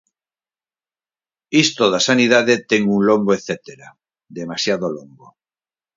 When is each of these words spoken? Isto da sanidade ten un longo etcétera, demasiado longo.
Isto 1.65 1.83
da 1.93 2.01
sanidade 2.09 2.53
ten 2.69 2.81
un 2.95 3.01
longo 3.09 3.31
etcétera, 3.37 3.87
demasiado 4.39 4.85
longo. 4.97 5.27